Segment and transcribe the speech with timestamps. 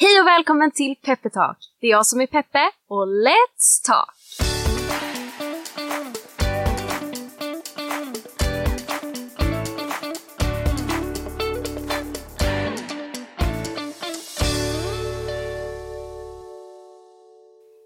[0.00, 1.56] Hej och välkommen till Peppe Talk.
[1.80, 4.14] Det är jag som är Peppe och Let's Talk!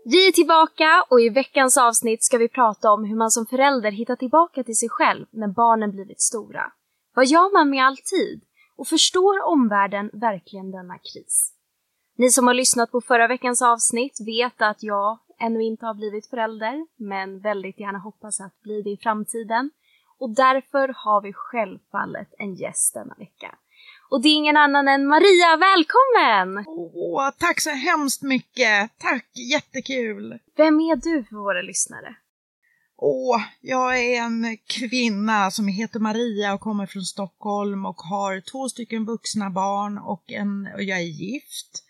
[0.04, 3.90] Vi är tillbaka och i veckans avsnitt ska vi prata om hur man som förälder
[3.90, 6.72] hittar tillbaka till sig själv när barnen blivit stora.
[7.14, 8.42] Vad gör man med all tid?
[8.76, 11.52] Och förstår omvärlden verkligen denna kris?
[12.22, 16.26] Ni som har lyssnat på förra veckans avsnitt vet att jag ännu inte har blivit
[16.26, 19.70] förälder, men väldigt gärna hoppas att bli det i framtiden.
[20.18, 23.54] Och därför har vi självfallet en gäst denna vecka.
[24.10, 26.64] Och det är ingen annan än Maria, välkommen!
[26.68, 28.90] Åh, tack så hemskt mycket!
[28.98, 30.38] Tack, jättekul!
[30.56, 32.14] Vem är du för våra lyssnare?
[32.96, 38.68] Åh, jag är en kvinna som heter Maria och kommer från Stockholm och har två
[38.68, 41.88] stycken vuxna barn och, en, och jag är gift.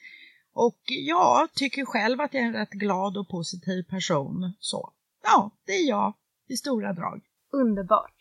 [0.53, 4.53] Och jag tycker själv att jag är en rätt glad och positiv person.
[4.61, 6.15] Så ja, det är jag
[6.49, 7.21] i stora drag.
[7.53, 8.17] Underbart!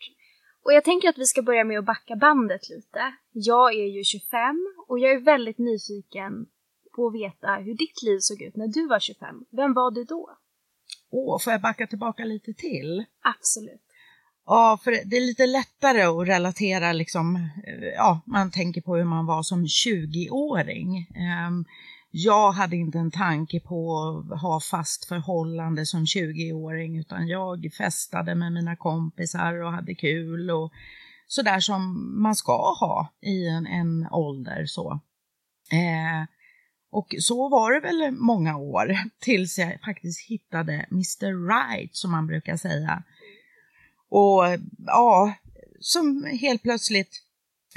[0.64, 3.14] Och jag tänker att vi ska börja med att backa bandet lite.
[3.32, 4.28] Jag är ju 25
[4.88, 6.46] och jag är väldigt nyfiken
[6.96, 9.44] på att veta hur ditt liv såg ut när du var 25.
[9.50, 10.30] Vem var du då?
[11.10, 13.04] Åh, får jag backa tillbaka lite till?
[13.22, 13.82] Absolut.
[14.46, 17.48] Ja, för det är lite lättare att relatera liksom,
[17.96, 21.06] ja, man tänker på hur man var som 20-åring.
[22.14, 23.98] Jag hade inte en tanke på
[24.32, 30.50] att ha fast förhållande som 20-åring utan jag festade med mina kompisar och hade kul
[30.50, 30.72] och
[31.26, 35.00] sådär som man ska ha i en, en ålder så.
[35.70, 36.26] Eh,
[36.90, 42.26] och så var det väl många år tills jag faktiskt hittade Mr Right som man
[42.26, 43.02] brukar säga.
[44.08, 44.42] Och
[44.86, 45.34] ja,
[45.80, 47.22] som helt plötsligt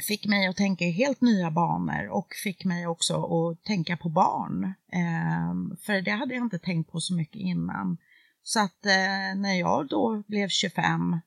[0.03, 4.09] fick mig att tänka i helt nya banor och fick mig också att tänka på
[4.09, 4.63] barn.
[4.91, 7.97] Eh, för det hade jag inte tänkt på så mycket innan.
[8.43, 11.19] Så att eh, när jag då blev 25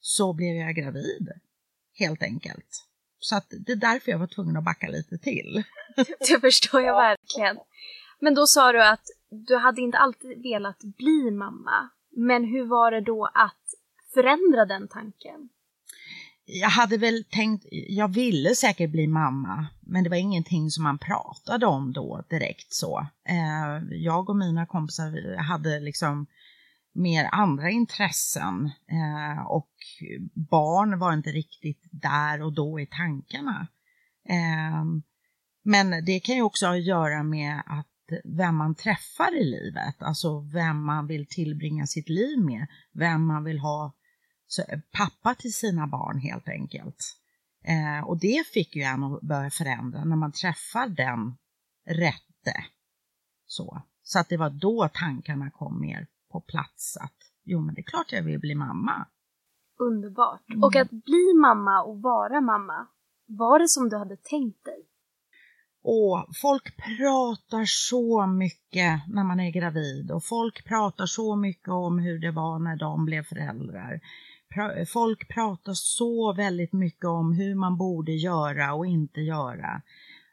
[0.00, 1.28] så blev jag gravid,
[1.98, 2.86] helt enkelt.
[3.18, 5.62] Så att det är därför jag var tvungen att backa lite till.
[6.28, 7.58] Det förstår jag verkligen.
[8.20, 11.90] Men då sa du att du hade inte alltid velat bli mamma.
[12.16, 13.64] Men hur var det då att
[14.14, 15.48] förändra den tanken?
[16.44, 20.98] Jag hade väl tänkt, jag ville säkert bli mamma, men det var ingenting som man
[20.98, 23.06] pratade om då direkt så.
[23.28, 26.26] Eh, jag och mina kompisar hade liksom
[26.94, 29.70] mer andra intressen eh, och
[30.50, 33.66] barn var inte riktigt där och då i tankarna.
[34.28, 34.84] Eh,
[35.64, 37.86] men det kan ju också ha att göra med att
[38.24, 43.44] vem man träffar i livet, alltså vem man vill tillbringa sitt liv med, vem man
[43.44, 43.92] vill ha eh,
[44.92, 47.16] pappa till sina barn helt enkelt.
[47.64, 51.34] Eh, och det fick ju en att börja förändra när man träffar den
[51.86, 52.64] rätte.
[53.46, 53.82] Så.
[54.02, 57.82] så att det var då tankarna kom mer på plats att jo men det är
[57.82, 59.06] klart jag vill bli mamma.
[59.78, 60.48] Underbart.
[60.48, 60.64] Mm.
[60.64, 62.86] Och att bli mamma och vara mamma,
[63.26, 64.86] var det som du hade tänkt dig?
[65.84, 71.98] Och folk pratar så mycket när man är gravid och folk pratar så mycket om
[71.98, 74.00] hur det var när de blev föräldrar
[74.92, 79.82] folk pratar så väldigt mycket om hur man borde göra och inte göra.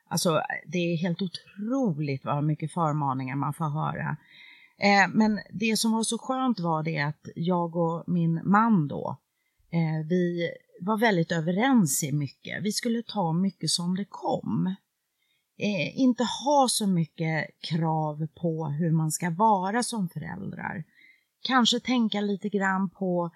[0.07, 4.17] Alltså, det är helt otroligt vad mycket förmaningar man får höra.
[4.77, 9.17] Eh, men det som var så skönt var det att jag och min man då,
[9.71, 10.51] eh, vi
[10.81, 12.63] var väldigt överens i mycket.
[12.63, 14.75] Vi skulle ta mycket som det kom.
[15.57, 20.83] Eh, inte ha så mycket krav på hur man ska vara som föräldrar.
[21.41, 23.31] Kanske tänka lite grann på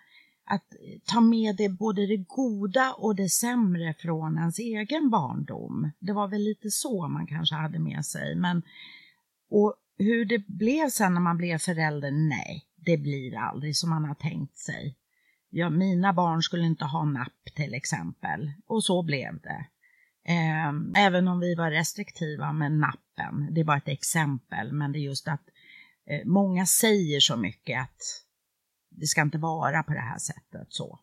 [0.45, 5.91] att eh, ta med det, både det goda och det sämre från ens egen barndom.
[5.99, 8.35] Det var väl lite så man kanske hade med sig.
[8.35, 8.63] Men,
[9.49, 14.05] och hur det blev sen när man blev förälder, nej, det blir aldrig som man
[14.05, 14.97] har tänkt sig.
[15.49, 19.65] Ja, mina barn skulle inte ha napp till exempel, och så blev det.
[20.25, 24.99] Ehm, även om vi var restriktiva med nappen, det är bara ett exempel, men det
[24.99, 25.43] är just att
[26.09, 28.01] eh, många säger så mycket att
[28.95, 30.99] det ska inte vara på det här sättet så.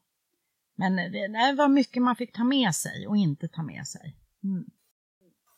[0.76, 4.16] Men det, det var mycket man fick ta med sig och inte ta med sig.
[4.44, 4.64] Mm.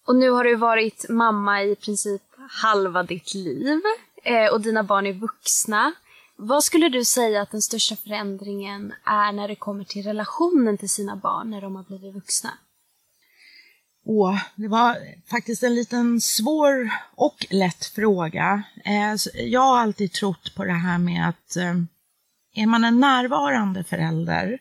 [0.06, 3.80] Och nu har du varit mamma i princip halva ditt liv
[4.24, 5.92] eh, och dina barn är vuxna.
[6.36, 10.88] Vad skulle du säga att den största förändringen är när det kommer till relationen till
[10.88, 12.50] sina barn när de har blivit vuxna?
[14.04, 14.96] Åh, det var
[15.30, 18.62] faktiskt en liten svår och lätt fråga.
[18.84, 21.74] Eh, jag har alltid trott på det här med att eh,
[22.54, 24.58] är man en närvarande förälder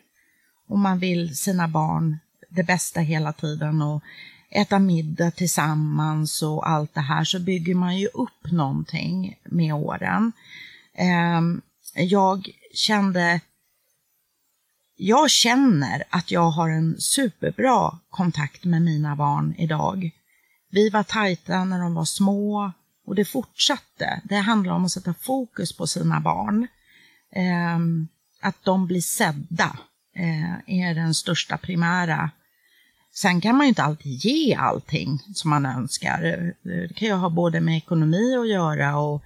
[0.68, 2.18] och man vill sina barn
[2.48, 4.02] det bästa hela tiden och
[4.50, 10.32] äta middag tillsammans och allt det här så bygger man ju upp någonting med åren.
[10.94, 11.60] Ehm,
[11.94, 13.40] jag kände
[14.96, 20.10] jag känner att jag har en superbra kontakt med mina barn idag.
[20.70, 22.72] Vi var tajta när de var små
[23.06, 24.20] och det fortsatte.
[24.24, 26.66] Det handlar om att sätta fokus på sina barn
[27.32, 27.78] eh,
[28.40, 29.76] att de blir sedda
[30.16, 32.30] eh, är den största primära.
[33.14, 36.52] Sen kan man ju inte alltid ge allting som man önskar.
[36.62, 39.22] Det kan ju ha både med ekonomi att göra och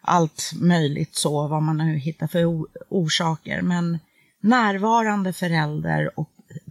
[0.00, 3.62] allt möjligt så, vad man nu hittar för orsaker.
[3.62, 3.98] Men
[4.40, 6.30] närvarande förälder och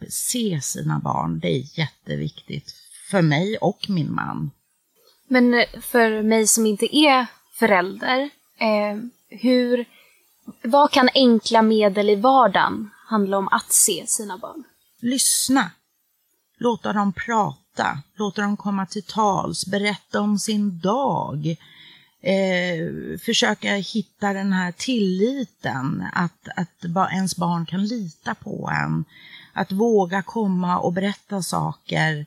[0.09, 2.75] se sina barn, det är jätteviktigt
[3.11, 4.51] för mig och min man.
[5.27, 8.29] Men eh, för mig som inte är förälder,
[8.59, 8.97] eh,
[9.29, 9.85] hur,
[10.63, 14.63] vad kan enkla medel i vardagen handla om att se sina barn?
[14.99, 15.71] Lyssna.
[16.57, 21.57] Låta dem prata, låta dem komma till tals, berätta om sin dag.
[22.23, 29.05] Eh, försöka hitta den här tilliten, att, att ens barn kan lita på en.
[29.53, 32.25] Att våga komma och berätta saker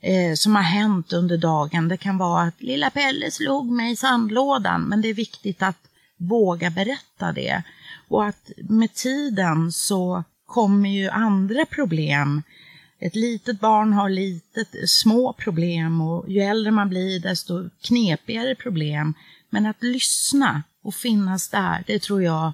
[0.00, 1.88] eh, som har hänt under dagen.
[1.88, 5.91] Det kan vara att lilla Pelle slog mig i sandlådan, men det är viktigt att
[6.28, 7.62] våga berätta det.
[8.08, 12.42] Och att med tiden så kommer ju andra problem.
[12.98, 19.14] Ett litet barn har litet, små problem och ju äldre man blir desto knepigare problem.
[19.50, 22.52] Men att lyssna och finnas där, det tror jag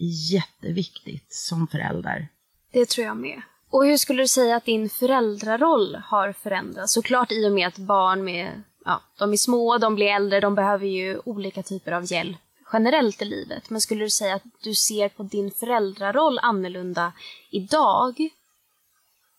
[0.00, 2.28] är jätteviktigt som förälder.
[2.72, 3.42] Det tror jag med.
[3.70, 6.92] Och hur skulle du säga att din föräldraroll har förändrats?
[6.92, 10.54] Såklart i och med att barn med, ja, de är små, de blir äldre, de
[10.54, 12.38] behöver ju olika typer av hjälp
[12.72, 13.70] generellt i livet.
[13.70, 17.12] Men skulle du säga att du ser på din föräldraroll annorlunda
[17.50, 18.28] idag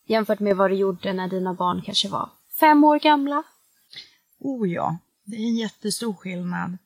[0.05, 2.29] jämfört med vad du gjorde när dina barn kanske var
[2.59, 3.43] fem år gamla?
[4.39, 6.77] Oh ja, det är en jättestor skillnad.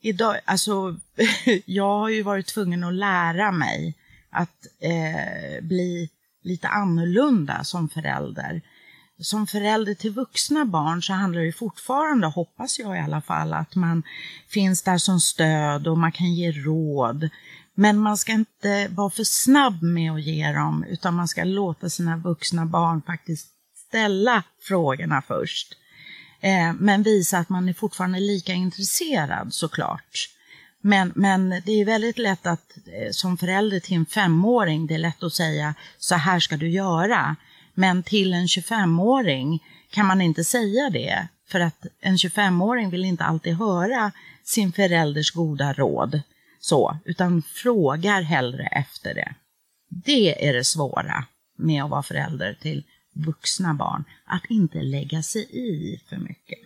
[0.00, 0.96] Idag, alltså,
[1.64, 3.94] jag har ju varit tvungen att lära mig
[4.30, 6.10] att eh, bli
[6.42, 8.62] lite annorlunda som förälder.
[9.20, 13.74] Som förälder till vuxna barn så handlar det fortfarande, hoppas jag i alla fall, att
[13.74, 14.02] man
[14.48, 17.28] finns där som stöd och man kan ge råd.
[17.74, 21.90] Men man ska inte vara för snabb med att ge dem, utan man ska låta
[21.90, 23.48] sina vuxna barn faktiskt
[23.88, 25.74] ställa frågorna först.
[26.40, 30.28] Eh, men visa att man är fortfarande lika intresserad såklart.
[30.80, 34.98] Men, men det är väldigt lätt att eh, som förälder till en femåring, det är
[34.98, 37.36] lätt att säga så här ska du göra.
[37.74, 41.28] Men till en 25-åring kan man inte säga det.
[41.48, 44.12] För att en 25-åring vill inte alltid höra
[44.44, 46.20] sin förälders goda råd.
[46.60, 49.34] Så, utan frågar hellre efter det.
[49.88, 51.24] Det är det svåra
[51.56, 54.04] med att vara förälder till vuxna barn.
[54.24, 56.58] Att inte lägga sig i för mycket.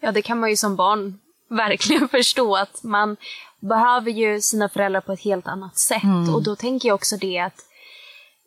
[0.00, 1.18] Ja, det kan man ju som barn
[1.48, 3.16] verkligen förstå att man
[3.60, 6.02] behöver ju sina föräldrar på ett helt annat sätt.
[6.02, 6.34] Mm.
[6.34, 7.64] Och då tänker jag också det att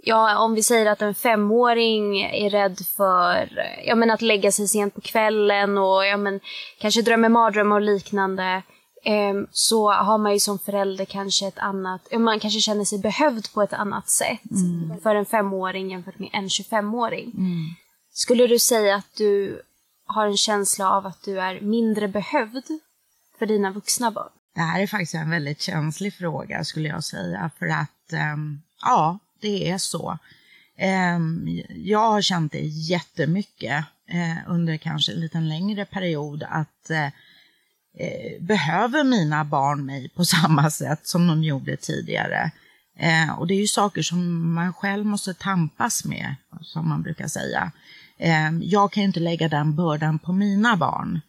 [0.07, 3.50] Ja, om vi säger att en femåring är rädd för
[3.86, 6.40] ja, men att lägga sig sent på kvällen och ja, men,
[6.80, 8.62] kanske drömmer mardrömmar och liknande.
[9.06, 13.54] Eh, så har man ju som förälder kanske ett annat, man kanske känner sig behövd
[13.54, 15.02] på ett annat sätt mm.
[15.02, 17.31] för en femåring jämfört med en 25-åring.
[17.38, 17.66] Mm.
[18.13, 19.62] Skulle du säga att du
[20.06, 22.66] har en känsla av att du är mindre behövd
[23.40, 24.31] för dina vuxna barn?
[24.56, 29.19] Det här är faktiskt en väldigt känslig fråga skulle jag säga för att um, ja,
[29.42, 30.18] det är så.
[30.77, 37.06] Ehm, jag har känt det jättemycket eh, under kanske en liten längre period att eh,
[37.97, 42.51] eh, behöver mina barn mig på samma sätt som de gjorde tidigare?
[42.97, 47.27] Eh, och det är ju saker som man själv måste tampas med, som man brukar
[47.27, 47.71] säga.
[48.18, 51.21] Eh, jag kan ju inte lägga den bördan på mina barn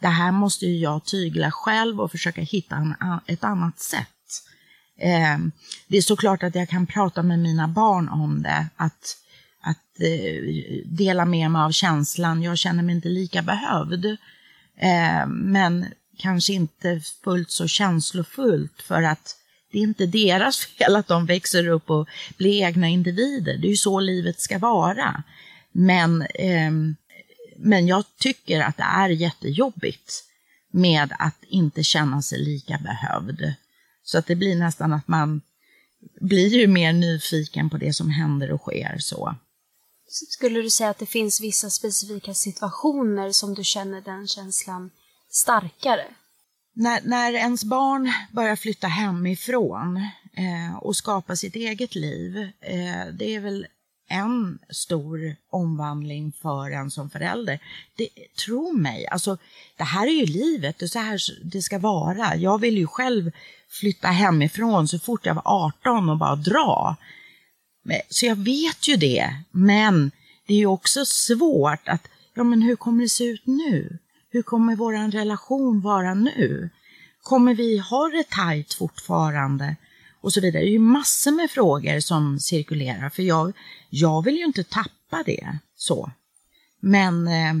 [0.00, 2.94] det här måste ju jag tygla själv och försöka hitta en,
[3.26, 4.08] ett annat sätt.
[4.98, 5.38] Eh,
[5.88, 9.16] det är såklart att jag kan prata med mina barn om det, att,
[9.60, 12.42] att eh, dela med mig av känslan.
[12.42, 14.04] Jag känner mig inte lika behövd,
[14.76, 15.86] eh, men
[16.18, 19.36] kanske inte fullt så känslofullt för att
[19.72, 23.56] det är inte deras fel att de växer upp och blir egna individer.
[23.56, 25.22] Det är ju så livet ska vara.
[25.72, 26.70] Men eh,
[27.58, 30.24] men jag tycker att det är jättejobbigt
[30.70, 33.54] med att inte känna sig lika behövd.
[34.10, 35.40] Så att det blir nästan att man
[36.20, 39.34] blir ju mer nyfiken på det som händer och sker så.
[40.08, 44.90] Skulle du säga att det finns vissa specifika situationer som du känner den känslan
[45.30, 46.04] starkare?
[46.74, 49.96] När, när ens barn börjar flytta hemifrån
[50.36, 53.66] eh, och skapa sitt eget liv, eh, det är väl
[54.08, 57.58] en stor omvandling för en som förälder.
[57.96, 58.08] Det,
[58.44, 59.38] tro mig, alltså,
[59.76, 62.36] det här är ju livet, det är så här det ska vara.
[62.36, 63.30] Jag vill ju själv
[63.68, 66.96] flytta hemifrån så fort jag var 18 och bara dra.
[68.08, 70.10] Så jag vet ju det, men
[70.46, 73.98] det är ju också svårt att, ja men hur kommer det se ut nu?
[74.30, 76.70] Hur kommer vår relation vara nu?
[77.22, 79.76] Kommer vi ha det tajt fortfarande?
[80.20, 80.62] Och så vidare.
[80.62, 83.52] Det är ju massor med frågor som cirkulerar för jag,
[83.90, 86.10] jag vill ju inte tappa det så.
[86.80, 87.54] Men, eh,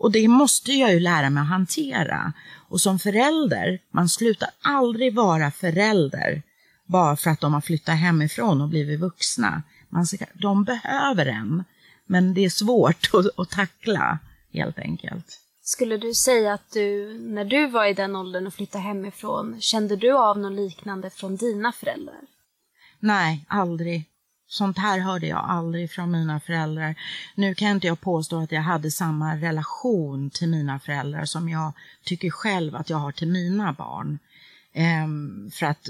[0.00, 2.32] och det måste jag ju lära mig att hantera.
[2.68, 6.42] Och som förälder, man slutar aldrig vara förälder
[6.86, 9.62] bara för att de har flyttat hemifrån och blivit vuxna.
[9.88, 11.64] Man de behöver en,
[12.06, 14.18] men det är svårt att, att tackla
[14.52, 15.40] helt enkelt.
[15.62, 19.96] Skulle du säga att du, när du var i den åldern och flyttade hemifrån, kände
[19.96, 22.20] du av något liknande från dina föräldrar?
[23.00, 24.04] Nej, aldrig.
[24.50, 26.94] Sånt här hörde jag aldrig från mina föräldrar.
[27.34, 31.72] Nu kan inte jag påstå att jag hade samma relation till mina föräldrar som jag
[32.04, 34.18] tycker själv att jag har till mina barn.
[34.72, 35.88] Ehm, för att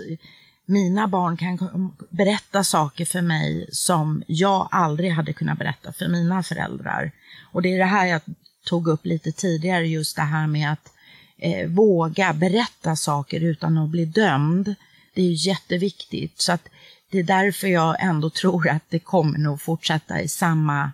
[0.67, 6.43] mina barn kan berätta saker för mig som jag aldrig hade kunnat berätta för mina
[6.43, 7.13] föräldrar.
[7.53, 8.21] Och det är det här jag
[8.65, 10.93] tog upp lite tidigare, just det här med att
[11.39, 14.75] eh, våga berätta saker utan att bli dömd.
[15.15, 16.41] Det är jätteviktigt.
[16.41, 16.69] Så att
[17.11, 20.93] det är därför jag ändå tror att det kommer nog fortsätta i samma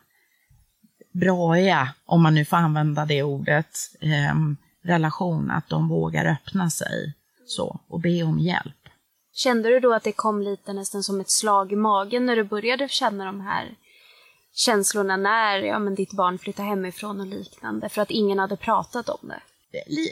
[1.12, 4.34] braiga, om man nu får använda det ordet, eh,
[4.82, 7.14] relation, att de vågar öppna sig
[7.46, 8.88] så och be om hjälp.
[9.32, 12.44] Kände du då att det kom lite nästan som ett slag i magen när du
[12.44, 13.74] började känna de här
[14.52, 19.08] känslorna när ja, men ditt barn flyttade hemifrån och liknande, för att ingen hade pratat
[19.08, 19.40] om det?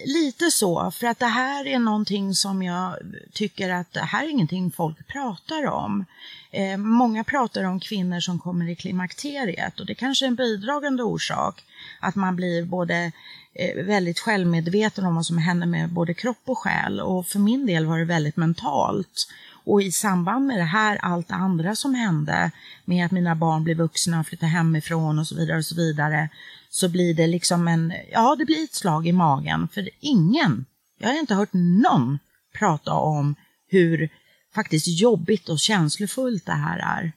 [0.05, 2.97] Lite så, för att det här är någonting som jag
[3.33, 6.05] tycker att det här är ingenting folk pratar om.
[6.51, 11.03] Eh, många pratar om kvinnor som kommer i klimakteriet och det kanske är en bidragande
[11.03, 11.65] orsak
[12.01, 13.13] att man blir både
[13.55, 17.67] eh, väldigt självmedveten om vad som händer med både kropp och själ och för min
[17.67, 19.29] del var det väldigt mentalt.
[19.67, 22.51] Och i samband med det här, allt det andra som hände
[22.85, 26.29] med att mina barn blev vuxna och flyttade hemifrån och så vidare och så vidare,
[26.75, 29.69] så blir det liksom en, ja det blir ett slag i magen.
[29.69, 30.65] För ingen,
[30.99, 32.19] jag har inte hört någon
[32.59, 33.35] prata om
[33.69, 34.09] hur
[34.55, 37.13] faktiskt jobbigt och känslofullt det här är.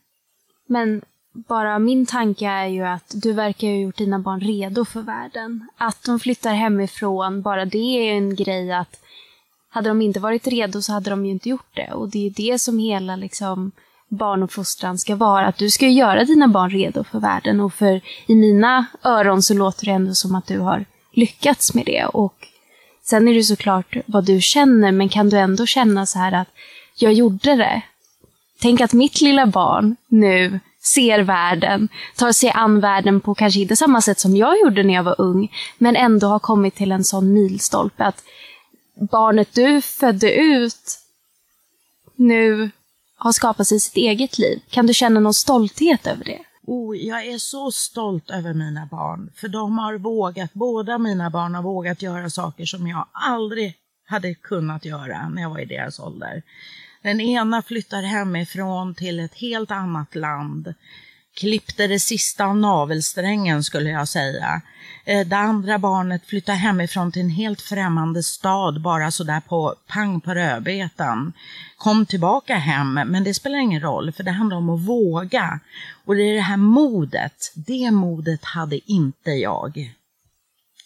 [0.67, 5.01] Men bara min tanke är ju att du verkar ha gjort dina barn redo för
[5.01, 5.67] världen.
[5.77, 9.01] Att de flyttar hemifrån, bara det är en grej att
[9.69, 11.91] hade de inte varit redo så hade de ju inte gjort det.
[11.91, 13.71] Och det är ju det som hela liksom,
[14.09, 15.45] barnuppfostran ska vara.
[15.47, 17.59] Att du ska göra dina barn redo för världen.
[17.59, 21.85] Och för i mina öron så låter det ändå som att du har lyckats med
[21.85, 22.05] det.
[22.05, 22.47] Och
[23.03, 26.47] sen är det såklart vad du känner, men kan du ändå känna så här att
[26.95, 27.81] jag gjorde det.
[28.61, 33.75] Tänk att mitt lilla barn nu ser världen, tar sig an världen på kanske inte
[33.75, 37.03] samma sätt som jag gjorde när jag var ung, men ändå har kommit till en
[37.03, 38.23] sån milstolpe att
[39.11, 40.99] barnet du födde ut
[42.15, 42.71] nu
[43.17, 44.59] har skapat sig sitt eget liv.
[44.69, 46.39] Kan du känna någon stolthet över det?
[46.67, 51.55] Oh, jag är så stolt över mina barn, för de har vågat, båda mina barn
[51.55, 55.99] har vågat göra saker som jag aldrig hade kunnat göra när jag var i deras
[55.99, 56.43] ålder.
[57.03, 60.73] Den ena flyttar hemifrån till ett helt annat land
[61.37, 64.61] klippte det sista av navelsträngen skulle jag säga.
[65.05, 70.21] Eh, det andra barnet flyttade hemifrån till en helt främmande stad bara sådär på pang
[70.21, 71.33] på rödbetan.
[71.77, 75.59] Kom tillbaka hem, men det spelar ingen roll för det handlar om att våga.
[76.05, 79.93] Och det är det här modet, det modet hade inte jag.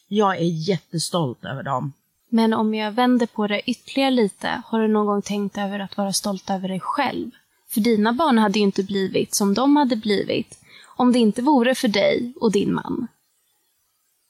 [0.08, 1.93] Jag är jättestolt över dem.
[2.29, 5.98] Men om jag vänder på det ytterligare lite, har du någon gång tänkt över att
[5.98, 7.31] vara stolt över dig själv?
[7.73, 11.75] För dina barn hade ju inte blivit som de hade blivit om det inte vore
[11.75, 13.07] för dig och din man.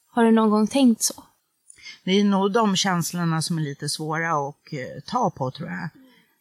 [0.08, 1.24] Har du någon gång tänkt så?
[2.04, 5.88] Det är nog de känslorna som är lite svåra att eh, ta på tror jag.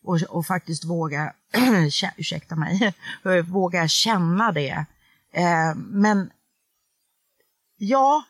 [0.04, 1.34] Och, och faktiskt våga,
[2.18, 2.94] ursäkta mig,
[3.46, 4.86] våga känna det.
[5.34, 6.32] Eh, men
[7.78, 8.24] ja,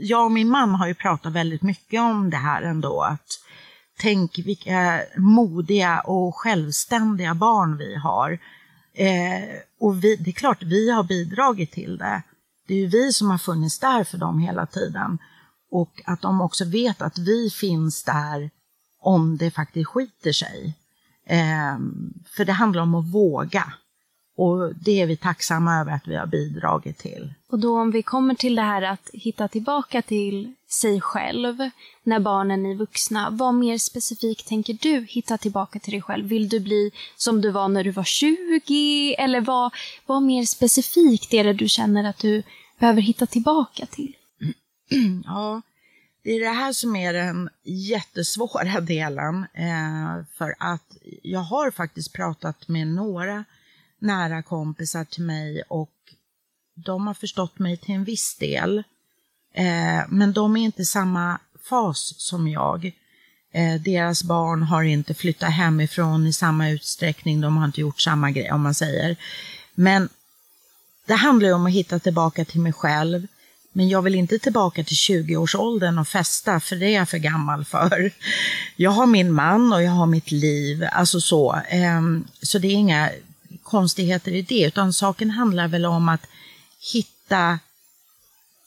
[0.00, 3.02] jag och min man har ju pratat väldigt mycket om det här ändå.
[3.02, 3.43] Att
[3.98, 8.38] tänk vilka modiga och självständiga barn vi har.
[8.94, 12.22] Eh, och vi, det är klart, vi har bidragit till det.
[12.66, 15.18] Det är ju vi som har funnits där för dem hela tiden.
[15.70, 18.50] Och att de också vet att vi finns där
[19.00, 20.74] om det faktiskt skiter sig.
[21.26, 21.78] Eh,
[22.36, 23.72] för det handlar om att våga.
[24.36, 27.34] Och det är vi tacksamma över att vi har bidragit till.
[27.48, 31.70] Och då om vi kommer till det här att hitta tillbaka till sig själv
[32.02, 33.30] när barnen är vuxna.
[33.30, 36.26] Vad mer specifikt tänker du hitta tillbaka till dig själv?
[36.26, 39.14] Vill du bli som du var när du var 20?
[39.18, 39.72] Eller vad,
[40.06, 42.42] vad mer specifikt är det du känner att du
[42.78, 44.16] behöver hitta tillbaka till?
[45.24, 45.62] Ja,
[46.24, 49.46] det är det här som är den jättesvåra delen.
[49.54, 53.44] Eh, för att jag har faktiskt pratat med några
[53.98, 55.90] nära kompisar till mig och
[56.74, 58.82] de har förstått mig till en viss del.
[59.54, 62.92] Eh, men de är inte i samma fas som jag.
[63.52, 68.30] Eh, deras barn har inte flyttat hemifrån i samma utsträckning, de har inte gjort samma
[68.30, 69.16] grej om man säger.
[69.74, 70.08] Men
[71.06, 73.26] det handlar ju om att hitta tillbaka till mig själv.
[73.72, 77.64] Men jag vill inte tillbaka till 20-årsåldern och festa, för det är jag för gammal
[77.64, 78.10] för.
[78.76, 81.60] Jag har min man och jag har mitt liv, alltså så.
[81.68, 83.10] Ehm, så det är inga
[83.62, 86.26] konstigheter i det, utan saken handlar väl om att
[86.92, 87.58] hitta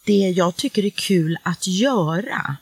[0.08, 2.58] det jag tycker är kul att göra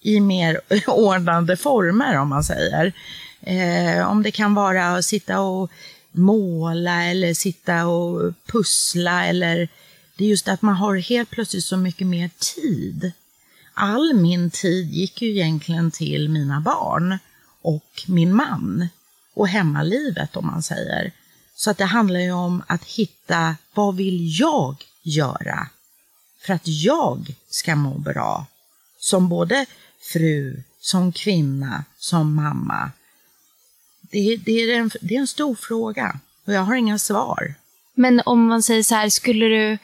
[0.00, 2.92] i mer ordnade former, om man säger.
[3.40, 5.70] Eh, om det kan vara att sitta och
[6.12, 9.68] måla eller sitta och pussla eller
[10.16, 13.12] det är just att man har helt plötsligt så mycket mer tid.
[13.74, 17.18] All min tid gick ju egentligen till mina barn
[17.62, 18.88] och min man
[19.34, 21.12] och hemmalivet om man säger.
[21.56, 25.68] Så att det handlar ju om att hitta vad vill jag göra
[26.46, 28.46] för att jag ska må bra
[28.98, 29.66] som både
[30.12, 32.90] fru, som kvinna, som mamma.
[34.00, 37.54] Det, det, är en, det är en stor fråga och jag har inga svar.
[37.94, 39.78] Men om man säger så här, skulle du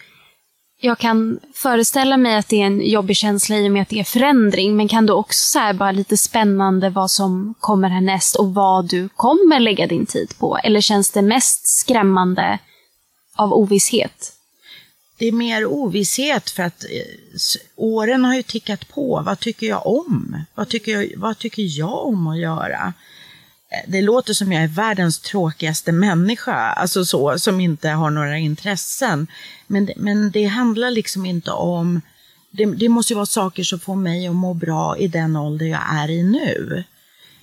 [0.82, 4.00] jag kan föreställa mig att det är en jobbig känsla i och med att det
[4.00, 8.54] är förändring, men kan du också så bara lite spännande vad som kommer härnäst och
[8.54, 10.58] vad du kommer lägga din tid på?
[10.64, 12.58] Eller känns det mest skrämmande
[13.36, 14.32] av ovisshet?
[15.20, 19.22] Det är mer ovisshet för att eh, åren har ju tickat på.
[19.26, 20.44] Vad tycker jag om?
[20.54, 22.92] Vad tycker jag, vad tycker jag om att göra?
[23.70, 28.38] Eh, det låter som jag är världens tråkigaste människa, alltså så, som inte har några
[28.38, 29.26] intressen.
[29.66, 32.00] Men, men det handlar liksom inte om,
[32.50, 35.66] det, det måste ju vara saker som får mig att må bra i den ålder
[35.66, 36.84] jag är i nu.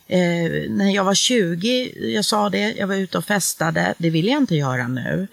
[0.08, 4.28] Eh, när jag var 20, jag sa det, jag var ute och festade, det vill
[4.28, 5.28] jag inte göra nu.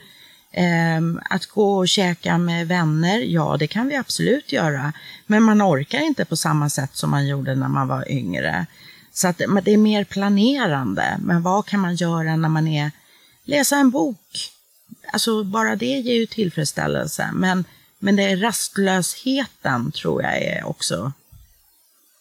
[0.56, 4.92] Eh, att gå och käka med vänner, ja det kan vi absolut göra.
[5.26, 8.66] Men man orkar inte på samma sätt som man gjorde när man var yngre.
[9.12, 11.18] Så att det är mer planerande.
[11.20, 12.90] Men vad kan man göra när man är,
[13.44, 14.50] läsa en bok?
[15.12, 17.30] Alltså bara det ger ju tillfredsställelse.
[17.32, 17.64] Men,
[17.98, 21.12] men det är rastlösheten tror jag är också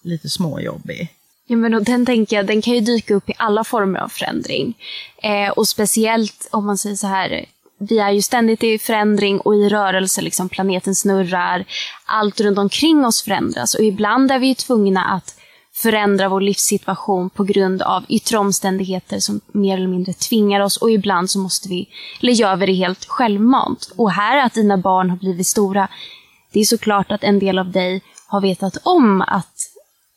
[0.02, 1.14] lite småjobbig.
[1.48, 4.78] Ja, men den tänker jag, den kan ju dyka upp i alla former av förändring.
[5.24, 7.46] Eh, och speciellt om man säger så här,
[7.90, 11.66] vi är ju ständigt i förändring och i rörelse, liksom planeten snurrar,
[12.06, 15.36] allt runt omkring oss förändras och ibland är vi ju tvungna att
[15.74, 20.92] förändra vår livssituation på grund av yttre omständigheter som mer eller mindre tvingar oss och
[20.92, 21.90] ibland så måste vi,
[22.22, 23.92] eller gör vi det helt självmant.
[23.96, 25.88] Och här att dina barn har blivit stora,
[26.54, 29.56] det är såklart att en del av dig har vetat om att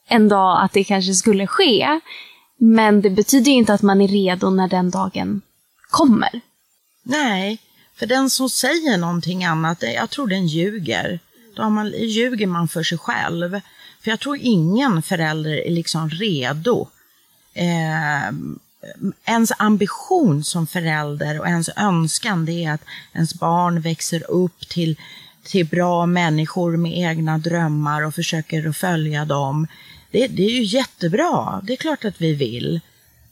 [0.08, 2.00] en dag att det kanske skulle ske.
[2.58, 5.40] Men det betyder inte att man är redo när den dagen
[5.90, 6.40] kommer.
[7.08, 7.58] Nej,
[7.94, 11.20] för den som säger någonting annat, jag tror den ljuger.
[11.54, 13.60] Då man, ljuger man för sig själv.
[14.00, 16.88] För jag tror ingen förälder är liksom redo.
[17.54, 18.30] Eh,
[19.24, 24.96] ens ambition som förälder och ens önskan det är att ens barn växer upp till,
[25.42, 29.66] till bra människor med egna drömmar och försöker att följa dem.
[30.10, 32.80] Det, det är ju jättebra, det är klart att vi vill.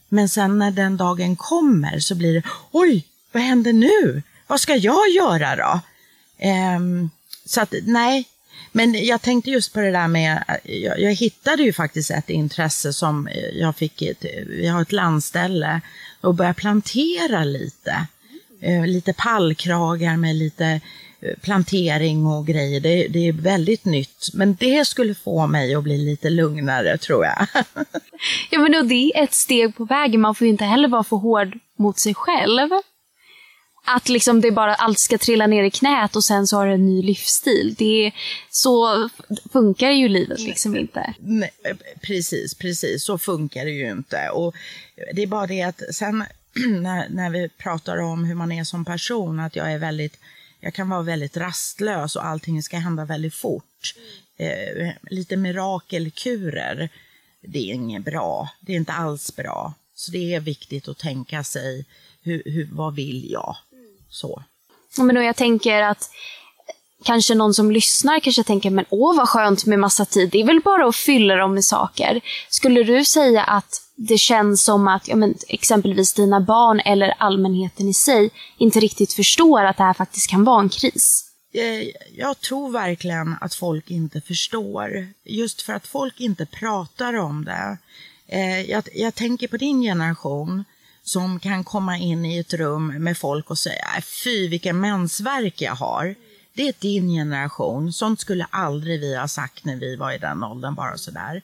[0.09, 3.05] Men sen när den dagen kommer så blir det, oj,
[3.35, 4.23] vad händer nu?
[4.47, 5.81] Vad ska jag göra då?
[6.77, 7.11] Um,
[7.45, 8.25] så att nej,
[8.73, 12.93] men jag tänkte just på det där med, jag, jag, hittade ju faktiskt ett intresse
[12.93, 15.81] som jag fick, ett, vi har ett landställe
[16.21, 18.07] och börja plantera lite.
[18.69, 20.81] Uh, lite pallkragar med lite
[21.21, 22.81] eh, plantering och grejer.
[22.81, 24.31] Det, det, är väldigt nytt.
[24.35, 27.47] Men det skulle få mig att bli lite lugnare tror jag.
[28.51, 30.21] ja men och det är ett steg på vägen.
[30.21, 32.71] Man får ju inte heller vara för hård mot sig själv.
[33.85, 36.75] Att liksom det bara allt ska trilla ner i knät och sen så har du
[36.75, 37.75] en ny livsstil.
[37.79, 38.13] Det är,
[38.51, 39.09] så
[39.53, 41.15] funkar ju livet liksom inte.
[41.19, 41.51] Nej,
[42.03, 43.05] precis, precis.
[43.05, 44.31] Så funkar det ju inte.
[44.31, 44.55] Och
[45.15, 46.25] det är bara det att sen
[46.83, 50.19] när, när vi pratar om hur man är som person, att jag är väldigt
[50.65, 53.95] jag kan vara väldigt rastlös och allting ska hända väldigt fort.
[54.37, 56.89] Eh, lite mirakelkurer,
[57.41, 58.49] det är inget bra.
[58.61, 59.75] Det är inte alls bra.
[59.95, 61.85] Så det är viktigt att tänka sig,
[62.23, 63.57] hur, hur, vad vill jag?
[64.15, 64.43] Så.
[64.97, 66.11] Men då jag tänker att
[67.05, 70.45] kanske någon som lyssnar kanske tänker, men åh vad skönt med massa tid, det är
[70.45, 72.21] väl bara att fylla dem med saker.
[72.49, 77.89] Skulle du säga att det känns som att ja, men, exempelvis dina barn eller allmänheten
[77.89, 81.25] i sig inte riktigt förstår att det här faktiskt kan vara en kris?
[81.55, 85.09] Eh, jag tror verkligen att folk inte förstår.
[85.25, 87.79] Just för att folk inte pratar om det.
[88.29, 90.65] Eh, jag, jag tänker på din generation
[91.05, 95.61] som kan komma in i ett rum med folk och säga äh, fy vilken mensvärk
[95.61, 96.15] jag har.
[96.55, 97.93] Det är din generation.
[97.93, 101.43] Sånt skulle aldrig vi ha sagt när vi var i den åldern, bara sådär.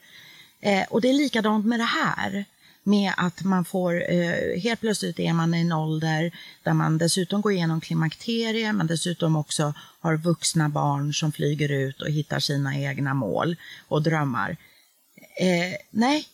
[0.61, 2.45] Eh, och det är likadant med det här.
[2.83, 7.41] Med att man får, eh, helt plötsligt är man i en ålder där man dessutom
[7.41, 12.79] går igenom klimakterie, men dessutom också har vuxna barn som flyger ut och hittar sina
[12.79, 13.57] egna mål
[13.89, 14.57] och drömmar.
[15.41, 16.27] Eh, nej,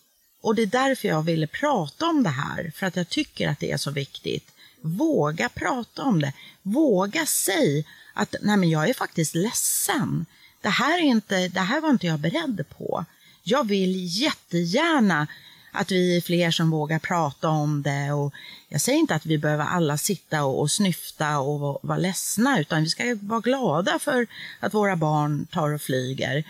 [0.47, 3.61] och det är därför jag ville prata om det här, för att jag tycker att
[3.61, 4.51] det är så viktigt.
[4.81, 6.33] Våga prata om det.
[6.63, 10.27] Våga säga att nej men jag är faktiskt ledsen.
[10.61, 13.05] Det här, är inte, det här var inte jag beredd på.
[13.43, 15.27] Jag vill jättegärna
[15.73, 18.13] att vi är fler som vågar prata om det.
[18.13, 18.35] Och
[18.69, 22.83] jag säger inte att vi behöver alla sitta och, och snyfta och vara ledsna, utan
[22.83, 24.27] vi ska vara glada för
[24.61, 26.45] att våra barn tar och flyger.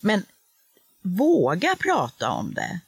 [0.00, 0.24] Men
[1.02, 2.80] våga prata om det.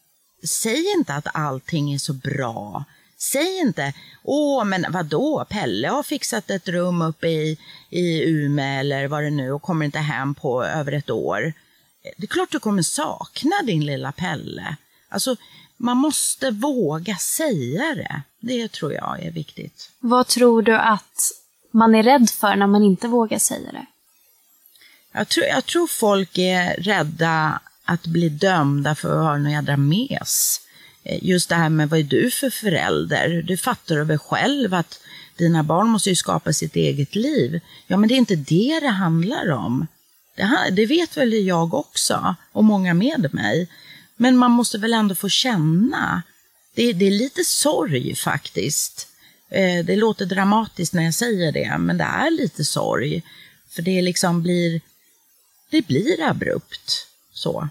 [0.48, 2.84] Säg inte att allting är så bra.
[3.18, 7.58] Säg inte, åh men vadå, Pelle har fixat ett rum uppe i,
[7.90, 11.52] i Umeå eller vad det nu och kommer inte hem på över ett år.
[12.16, 14.76] Det är klart du kommer sakna din lilla Pelle.
[15.08, 15.36] Alltså,
[15.76, 18.22] man måste våga säga det.
[18.40, 19.90] Det tror jag är viktigt.
[19.98, 21.30] Vad tror du att
[21.70, 23.86] man är rädd för när man inte vågar säga det?
[25.12, 29.76] Jag tror, jag tror folk är rädda att bli dömda för att ha någon jädra
[29.76, 30.60] mes.
[31.02, 33.42] Eh, just det här med vad är du för förälder?
[33.42, 35.00] Du fattar väl själv att
[35.36, 37.60] dina barn måste ju skapa sitt eget liv.
[37.86, 39.86] Ja, men det är inte det det handlar om.
[40.36, 43.68] Det, det vet väl jag också och många med mig.
[44.16, 46.22] Men man måste väl ändå få känna.
[46.74, 49.08] Det, det är lite sorg faktiskt.
[49.50, 53.22] Eh, det låter dramatiskt när jag säger det, men det är lite sorg.
[53.70, 54.80] För det liksom blir,
[55.70, 57.68] det blir abrupt så.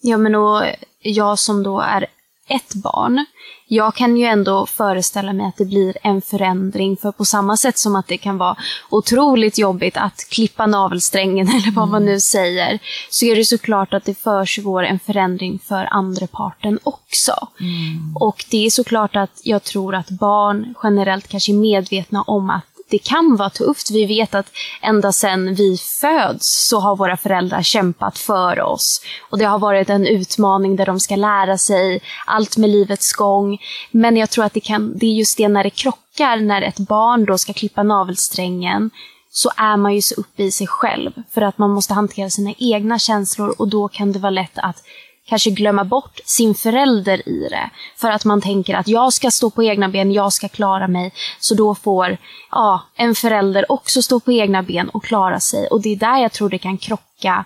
[0.00, 0.62] Ja, men och
[1.00, 2.06] jag som då är
[2.48, 3.24] ett barn,
[3.66, 7.78] jag kan ju ändå föreställa mig att det blir en förändring, för på samma sätt
[7.78, 8.56] som att det kan vara
[8.90, 11.90] otroligt jobbigt att klippa navelsträngen eller vad mm.
[11.90, 12.78] man nu säger,
[13.10, 17.48] så är det såklart att det försiggår en förändring för andra parten också.
[17.60, 18.16] Mm.
[18.16, 22.64] Och det är såklart att jag tror att barn generellt kanske är medvetna om att
[22.90, 23.90] det kan vara tufft.
[23.90, 24.46] Vi vet att
[24.82, 29.00] ända sedan vi föds så har våra föräldrar kämpat för oss.
[29.30, 33.58] Och det har varit en utmaning där de ska lära sig allt med livets gång.
[33.90, 36.78] Men jag tror att det, kan, det är just det när det krockar, när ett
[36.78, 38.90] barn då ska klippa navelsträngen
[39.30, 42.54] så är man ju så uppe i sig själv för att man måste hantera sina
[42.58, 44.82] egna känslor och då kan det vara lätt att
[45.28, 47.70] kanske glömma bort sin förälder i det.
[47.96, 51.12] För att man tänker att jag ska stå på egna ben, jag ska klara mig.
[51.40, 52.16] Så då får
[52.50, 55.66] ja, en förälder också stå på egna ben och klara sig.
[55.66, 57.44] Och det är där jag tror det kan krocka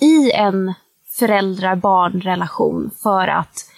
[0.00, 0.74] i en
[1.18, 2.90] föräldrar-barn-relation.
[3.02, 3.70] För att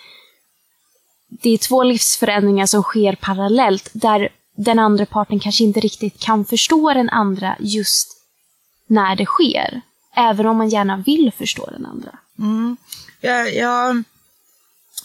[1.29, 6.45] det är två livsförändringar som sker parallellt där den andra parten kanske inte riktigt kan
[6.45, 8.09] förstå den andra just
[8.87, 9.81] när det sker.
[10.15, 12.19] Även om man gärna vill förstå den andra.
[12.39, 12.77] Mm.
[13.21, 14.03] Jag, jag,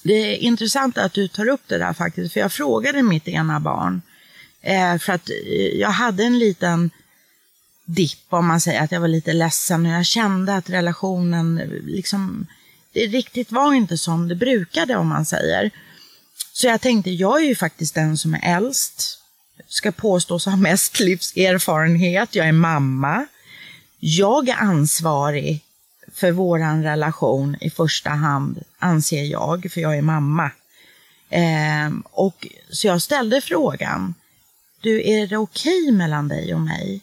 [0.03, 3.59] det är intressant att du tar upp det där faktiskt, för jag frågade mitt ena
[3.59, 4.01] barn,
[4.61, 6.91] eh, för att eh, jag hade en liten
[7.85, 11.67] dipp, om man säger, att jag var lite ledsen och jag kände att relationen eh,
[11.85, 12.47] liksom,
[12.93, 15.71] det riktigt var inte som det brukade, om man säger.
[16.53, 19.17] Så jag tänkte, jag är ju faktiskt den som är äldst,
[19.67, 23.27] ska påstås ha mest livserfarenhet, jag är mamma,
[23.99, 25.61] jag är ansvarig
[26.13, 30.51] för våran relation i första hand, anser jag, för jag är mamma.
[31.29, 34.13] Eh, och, så jag ställde frågan,
[34.81, 37.01] du, är det okej okay mellan dig och mig?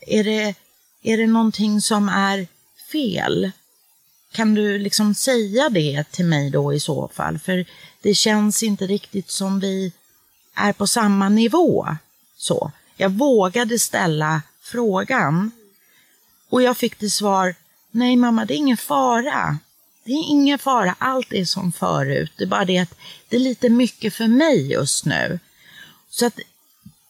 [0.00, 0.54] Är det,
[1.02, 2.46] är det någonting som är
[2.92, 3.50] fel?
[4.32, 7.38] Kan du liksom säga det till mig då i så fall?
[7.38, 7.64] För
[8.02, 9.92] det känns inte riktigt som vi
[10.54, 11.88] är på samma nivå.
[12.36, 12.72] Så.
[12.96, 15.50] Jag vågade ställa frågan.
[16.50, 17.54] Och jag fick till svar,
[17.96, 19.58] Nej mamma, det är ingen fara.
[20.04, 22.32] Det är ingen fara, allt är som förut.
[22.36, 22.94] Det är bara det att
[23.28, 25.38] det är lite mycket för mig just nu.
[26.10, 26.38] Så att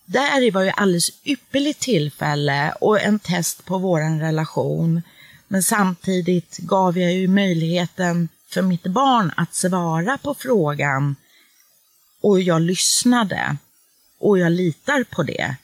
[0.05, 5.03] där var ju alldeles ypperligt tillfälle och en test på våran relation.
[5.49, 11.16] Men samtidigt gav jag ju möjligheten för mitt barn att svara på frågan
[12.20, 13.57] och jag lyssnade
[14.18, 15.57] och jag litar på det.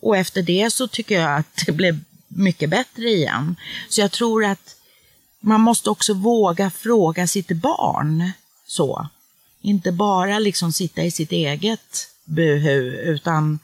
[0.00, 1.98] Och efter det så tycker jag att det blev
[2.30, 3.56] mycket bättre igen.
[3.88, 4.76] Så jag tror att
[5.40, 8.30] man måste också våga fråga sitt barn
[8.66, 9.08] så.
[9.60, 13.58] Inte bara liksom sitta i sitt eget buhu, utan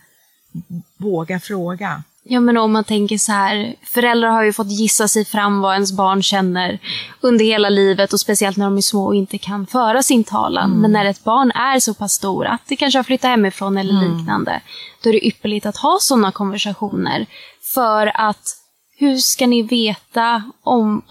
[0.97, 2.03] våga fråga.
[2.29, 5.75] Ja men om man tänker så här, föräldrar har ju fått gissa sig fram vad
[5.75, 6.79] ens barn känner
[7.21, 10.71] under hela livet och speciellt när de är små och inte kan föra sin talan.
[10.71, 10.81] Mm.
[10.81, 13.95] Men när ett barn är så pass stor att det kanske har flyttat hemifrån eller
[13.95, 14.17] mm.
[14.17, 14.61] liknande,
[15.03, 17.27] då är det ypperligt att ha sådana konversationer.
[17.75, 18.57] För att
[18.99, 21.03] hur ska ni veta om,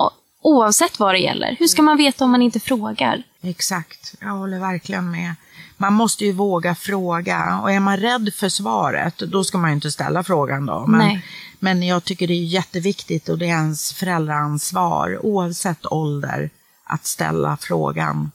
[0.42, 3.24] oavsett vad det gäller, hur ska man veta om man inte frågar?
[3.42, 5.36] Exakt, jag håller verkligen med
[5.78, 9.76] man måste ju våga fråga och är man rädd för svaret, då ska man ju
[9.76, 10.86] inte ställa frågan då.
[10.88, 11.20] Men,
[11.60, 16.50] men jag tycker det är jätteviktigt och det är ens föräldraansvar, oavsett ålder,
[16.84, 18.32] att ställa frågan.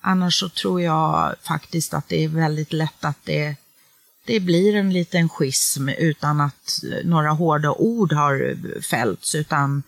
[0.00, 3.56] Annars så tror jag faktiskt att det är väldigt lätt att det,
[4.24, 9.82] det blir en liten schism utan att några hårda ord har fällts, utan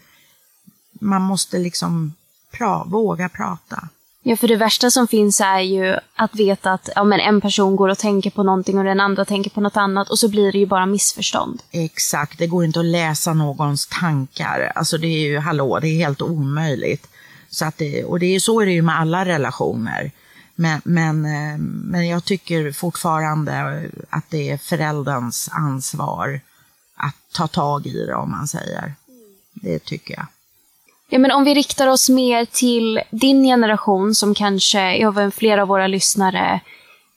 [0.93, 2.15] man måste liksom
[2.53, 3.89] pra, våga prata.
[4.27, 7.77] Ja, för det värsta som finns är ju att veta att ja, men en person
[7.77, 10.53] går och tänker på någonting och den andra tänker på något annat och så blir
[10.53, 11.63] det ju bara missförstånd.
[11.71, 14.73] Exakt, det går inte att läsa någons tankar.
[14.75, 17.07] Alltså det är ju, hallå, det är helt omöjligt.
[17.51, 20.11] Så att det, och det är, så är det ju med alla relationer.
[20.55, 26.41] Men, men, eh, men jag tycker fortfarande att det är förälderns ansvar
[26.97, 28.95] att ta tag i det, om man säger.
[29.53, 30.27] Det tycker jag.
[31.15, 35.69] Ja, men om vi riktar oss mer till din generation som kanske, även flera av
[35.69, 36.61] våra lyssnare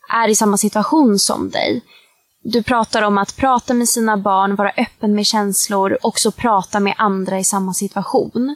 [0.10, 1.82] är i samma situation som dig.
[2.44, 6.94] Du pratar om att prata med sina barn, vara öppen med känslor, också prata med
[6.98, 8.56] andra i samma situation.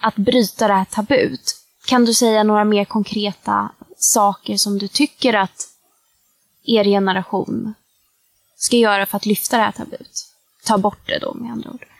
[0.00, 1.56] Att bryta det här tabut.
[1.86, 5.68] Kan du säga några mer konkreta saker som du tycker att
[6.64, 7.74] er generation
[8.56, 10.26] ska göra för att lyfta det här tabut?
[10.64, 11.91] Ta bort det då med andra ord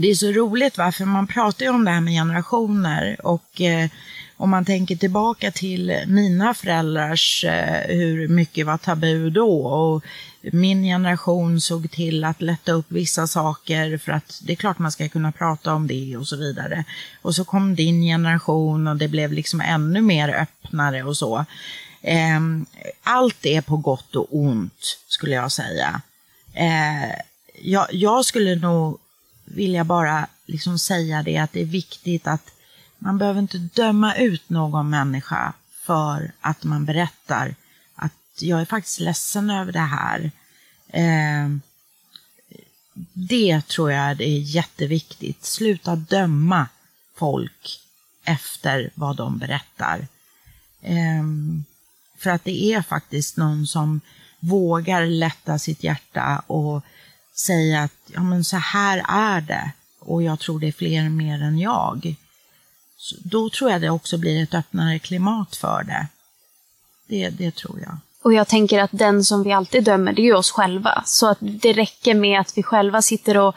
[0.00, 0.92] det är så roligt, va?
[0.92, 3.90] för man pratar ju om det här med generationer och eh,
[4.36, 10.04] om man tänker tillbaka till mina föräldrars, eh, hur mycket var tabu då och
[10.40, 14.92] min generation såg till att lätta upp vissa saker för att det är klart man
[14.92, 16.84] ska kunna prata om det och så vidare.
[17.22, 21.44] Och så kom din generation och det blev liksom ännu mer öppnare och så.
[22.02, 22.40] Eh,
[23.02, 26.00] allt är på gott och ont skulle jag säga.
[26.54, 27.14] Eh,
[27.62, 28.98] jag, jag skulle nog
[29.54, 32.50] vill jag bara liksom säga det att det är viktigt att
[32.98, 35.52] man behöver inte döma ut någon människa
[35.86, 37.54] för att man berättar
[37.94, 40.30] att jag är faktiskt ledsen över det här.
[40.88, 41.48] Eh,
[43.12, 45.44] det tror jag är jätteviktigt.
[45.44, 46.68] Sluta döma
[47.16, 47.80] folk
[48.24, 50.06] efter vad de berättar.
[50.82, 51.24] Eh,
[52.18, 54.00] för att det är faktiskt någon som
[54.40, 56.84] vågar lätta sitt hjärta och
[57.38, 61.42] säga att ja, men så här är det och jag tror det är fler mer
[61.42, 62.14] än jag.
[62.96, 66.06] Så då tror jag det också blir ett öppnare klimat för det.
[67.06, 67.96] Det, det tror jag.
[68.22, 71.02] Och jag tänker att den som vi alltid dömer, det är ju oss själva.
[71.06, 73.54] Så att det räcker med att vi själva sitter och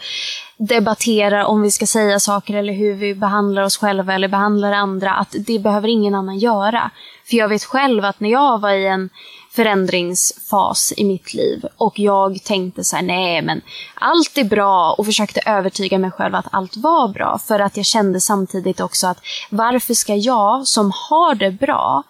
[0.58, 5.14] debatterar om vi ska säga saker eller hur vi behandlar oss själva eller behandlar andra.
[5.14, 6.92] Att det behöver ingen annan göra.
[7.26, 9.10] För jag vet själv att när jag var i en
[9.52, 11.66] förändringsfas i mitt liv.
[11.78, 13.62] Och jag tänkte så här, nej men
[13.94, 14.96] allt är bra.
[14.98, 17.40] Och försökte övertyga mig själv att allt var bra.
[17.48, 19.18] För att jag kände samtidigt också att
[19.50, 22.04] varför ska jag som har det bra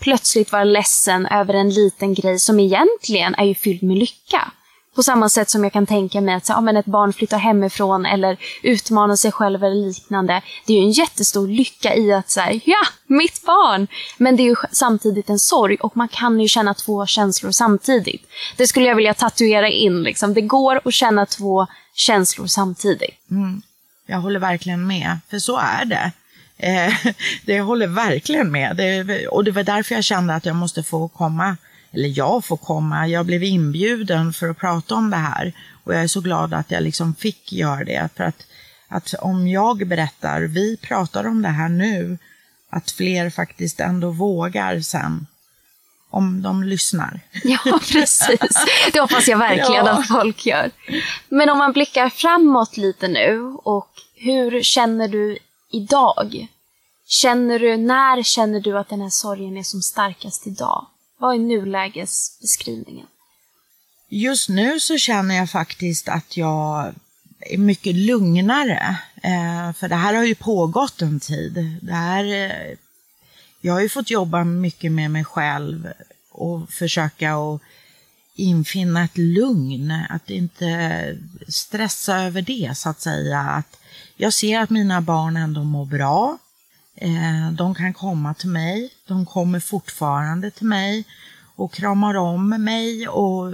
[0.00, 4.52] plötsligt vara ledsen över en liten grej som egentligen är ju fylld med lycka.
[4.94, 7.38] På samma sätt som jag kan tänka mig att så, ja, men ett barn flyttar
[7.38, 10.42] hemifrån eller utmanar sig själv eller liknande.
[10.66, 13.86] Det är ju en jättestor lycka i att säga ja, mitt barn!
[14.18, 18.26] Men det är ju samtidigt en sorg och man kan ju känna två känslor samtidigt.
[18.56, 20.02] Det skulle jag vilja tatuera in.
[20.02, 20.34] Liksom.
[20.34, 23.30] Det går att känna två känslor samtidigt.
[23.30, 23.62] Mm.
[24.06, 26.12] Jag håller verkligen med, för så är det.
[26.58, 26.94] Eh,
[27.44, 28.76] det håller verkligen med.
[28.76, 31.56] Det, och det var därför jag kände att jag måste få komma
[31.94, 35.52] eller jag får komma, jag blev inbjuden för att prata om det här
[35.84, 38.08] och jag är så glad att jag liksom fick göra det.
[38.16, 38.46] För att,
[38.88, 42.18] att om jag berättar, vi pratar om det här nu,
[42.70, 45.26] att fler faktiskt ändå vågar sen
[46.10, 47.20] om de lyssnar.
[47.44, 48.38] Ja, precis.
[48.92, 49.90] Det hoppas jag verkligen ja.
[49.90, 50.70] att folk gör.
[51.28, 55.38] Men om man blickar framåt lite nu och hur känner du
[55.70, 56.48] idag?
[57.06, 60.86] Känner du, när känner du att den här sorgen är som starkast idag?
[61.24, 63.06] Vad är nulägesbeskrivningen?
[64.08, 66.94] Just nu så känner jag faktiskt att jag
[67.40, 68.96] är mycket lugnare.
[69.22, 71.78] Eh, för det här har ju pågått en tid.
[71.82, 72.76] Det här, eh,
[73.60, 75.92] jag har ju fått jobba mycket med mig själv
[76.30, 77.60] och försöka att
[78.34, 83.40] infinna ett lugn, att inte stressa över det så att säga.
[83.40, 83.76] Att
[84.16, 86.38] jag ser att mina barn ändå mår bra.
[86.96, 91.04] Eh, de kan komma till mig, de kommer fortfarande till mig
[91.56, 93.52] och kramar om mig och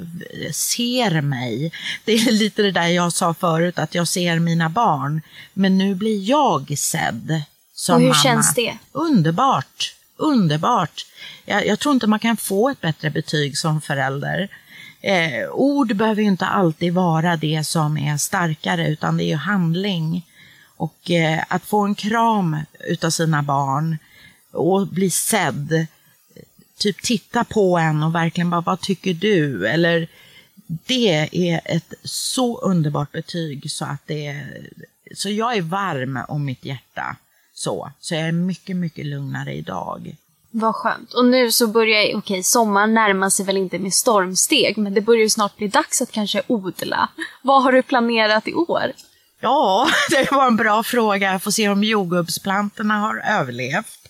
[0.53, 1.73] ser mig.
[2.05, 5.21] Det är lite det där jag sa förut, att jag ser mina barn.
[5.53, 7.43] Men nu blir jag sedd
[7.75, 8.23] som Och hur mamma.
[8.23, 8.79] känns det?
[8.93, 11.07] Underbart, underbart.
[11.45, 14.49] Jag, jag tror inte man kan få ett bättre betyg som förälder.
[15.01, 19.37] Eh, ord behöver ju inte alltid vara det som är starkare, utan det är ju
[19.37, 20.27] handling.
[20.81, 22.57] Och eh, att få en kram
[22.89, 23.99] utav sina barn
[24.53, 25.87] och bli sedd,
[26.79, 29.69] typ titta på en och verkligen bara, vad tycker du?
[29.69, 30.09] Eller
[30.67, 34.69] det är ett så underbart betyg så att det är,
[35.15, 37.17] så jag är varm om mitt hjärta.
[37.55, 40.17] Så, så jag är mycket, mycket lugnare idag.
[40.51, 41.15] Vad skönt.
[41.15, 45.23] Och nu så börjar, okej, sommaren närmar sig väl inte med stormsteg, men det börjar
[45.23, 47.09] ju snart bli dags att kanske odla.
[47.43, 48.93] Vad har du planerat i år?
[49.41, 51.33] Ja, det var en bra fråga.
[51.33, 54.09] Jag får se om jordgubbsplantorna har överlevt.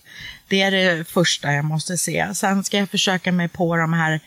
[0.48, 2.34] Det är det första jag måste se.
[2.34, 4.20] Sen ska jag försöka mig på de här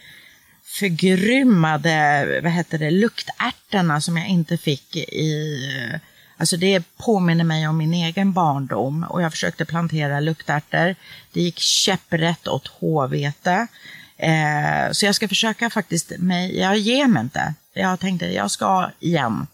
[0.79, 5.99] förgrymmade, vad heter det, luktärtorna som jag inte fick i
[6.37, 10.95] Alltså det påminner mig om min egen barndom och jag försökte plantera luktärtor.
[11.33, 13.67] Det gick käpprätt åt håvete.
[14.17, 17.53] Eh, så jag ska försöka faktiskt, med, jag ger mig inte.
[17.73, 19.47] Jag tänkte jag ska igen.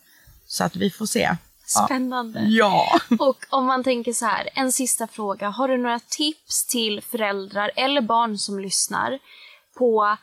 [0.52, 1.36] Så att vi får se.
[1.66, 2.40] Spännande.
[2.40, 3.00] Ja.
[3.20, 5.50] Och om man tänker så här, en sista fråga.
[5.50, 9.20] Har du några tips till föräldrar eller barn som lyssnar
[9.78, 10.18] på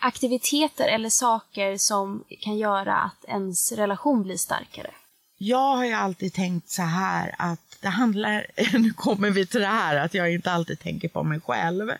[0.00, 4.90] aktiviteter eller saker som kan göra att ens relation blir starkare?
[5.38, 8.46] Jag har ju alltid tänkt så här att det handlar,
[8.78, 11.90] nu kommer vi till det här att jag inte alltid tänker på mig själv.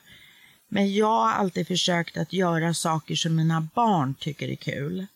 [0.68, 5.06] Men jag har alltid försökt att göra saker som mina barn tycker är kul.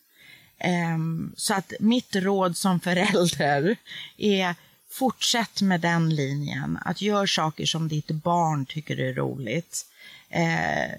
[0.58, 3.76] Ehm, så att mitt råd som förälder
[4.16, 4.54] är
[4.90, 6.78] fortsätt med den linjen.
[6.84, 9.86] Att gör saker som ditt barn tycker är roligt.
[10.30, 10.90] Ehm,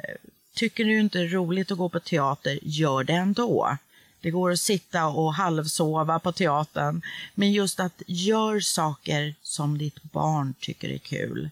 [0.53, 3.77] tycker du inte det är roligt att gå på teater, gör det ändå.
[4.21, 7.01] Det går att sitta och halvsova på teatern.
[7.35, 11.49] Men just att gör saker som ditt barn tycker är kul.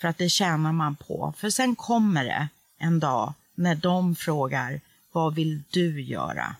[0.00, 1.34] För att det tjänar man på.
[1.36, 4.80] För sen kommer det en dag när de frågar,
[5.12, 6.56] vad vill du göra?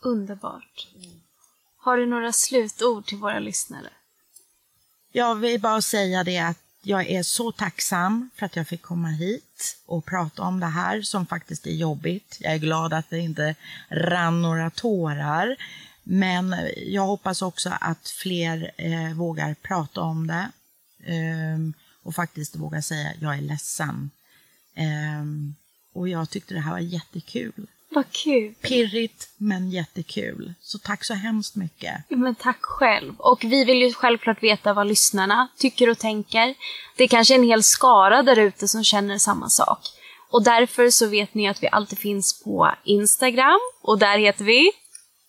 [0.00, 0.88] Underbart.
[1.76, 3.90] Har du några slutord till våra lyssnare?
[5.12, 9.08] Jag vill bara säga det att jag är så tacksam för att jag fick komma
[9.08, 12.36] hit och prata om det här som faktiskt är jobbigt.
[12.40, 13.54] Jag är glad att det inte
[13.88, 15.56] rann några tårar.
[16.02, 20.50] Men jag hoppas också att fler eh, vågar prata om det
[21.12, 21.58] eh,
[22.02, 24.10] och faktiskt vågar säga jag är ledsen.
[24.74, 25.24] Eh,
[25.92, 27.66] och jag tyckte det här var jättekul.
[27.92, 28.54] Vad kul!
[28.60, 30.54] Pirrigt men jättekul.
[30.60, 31.94] Så tack så hemskt mycket.
[32.08, 33.14] Men tack själv.
[33.18, 36.54] Och vi vill ju självklart veta vad lyssnarna tycker och tänker.
[36.96, 39.78] Det är kanske en hel skara där ute som känner samma sak.
[40.30, 44.70] Och därför så vet ni att vi alltid finns på Instagram och där heter vi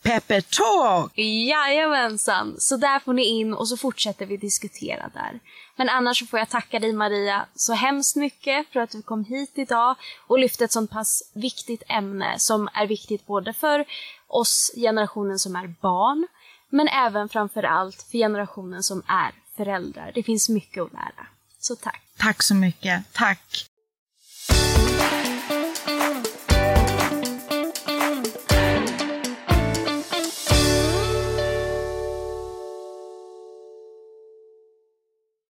[0.03, 1.17] Pepper Talk!
[1.17, 2.55] Jajamensan!
[2.57, 5.39] Så där får ni in och så fortsätter vi diskutera där.
[5.75, 9.23] Men annars så får jag tacka dig Maria så hemskt mycket för att du kom
[9.23, 9.95] hit idag
[10.27, 13.85] och lyfte ett sånt pass viktigt ämne som är viktigt både för
[14.27, 16.27] oss, generationen som är barn,
[16.69, 20.11] men även framför allt för generationen som är föräldrar.
[20.15, 21.27] Det finns mycket att lära.
[21.59, 22.01] Så tack!
[22.17, 23.13] Tack så mycket.
[23.13, 23.67] Tack!